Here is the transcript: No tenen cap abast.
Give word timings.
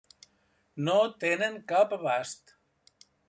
No 0.87 0.95
tenen 1.25 1.59
cap 1.73 1.95
abast. 1.99 2.55